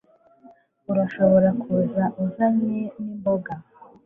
[0.91, 3.53] urashobora kuza uzanye nimboga